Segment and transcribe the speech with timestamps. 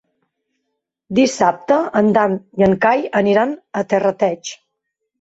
[1.19, 4.57] Dissabte en Dan i en Cai aniran a Terrateig.